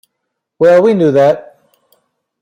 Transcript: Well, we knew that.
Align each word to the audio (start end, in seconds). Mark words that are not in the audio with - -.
Well, 0.57 0.81
we 0.81 0.95
knew 0.95 1.11
that. 1.11 1.59